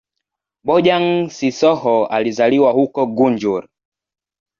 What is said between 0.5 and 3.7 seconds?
Bojang-Sissoho alizaliwa huko Gunjur.